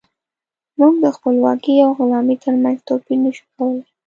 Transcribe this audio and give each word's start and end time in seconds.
موږ 0.79 0.93
د 1.03 1.05
خپلواکۍ 1.15 1.75
او 1.85 1.89
غلامۍ 1.97 2.35
ترمنځ 2.43 2.77
توپير 2.87 3.17
نشو 3.23 3.45
کولی. 3.55 3.81